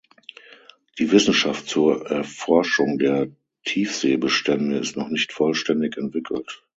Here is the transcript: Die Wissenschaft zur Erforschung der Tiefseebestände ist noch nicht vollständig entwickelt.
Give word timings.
Die 0.97 1.11
Wissenschaft 1.11 1.69
zur 1.69 2.07
Erforschung 2.09 2.97
der 2.97 3.27
Tiefseebestände 3.65 4.79
ist 4.79 4.97
noch 4.97 5.09
nicht 5.09 5.31
vollständig 5.31 5.95
entwickelt. 5.95 6.63